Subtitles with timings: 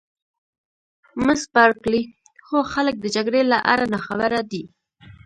[1.25, 2.03] مس بارکلي:
[2.47, 4.63] هو خلک د جګړې له آره ناخبره دي.